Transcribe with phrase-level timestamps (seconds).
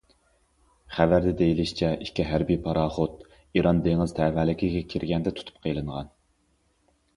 [0.95, 3.23] خەۋەردە دېيىلىشىچە، ئىككى ھەربىي پاراخوت
[3.61, 6.13] ئىران دېڭىز تەۋەلىكىگە كىرگەندە تۇتۇپ قېلىنغان.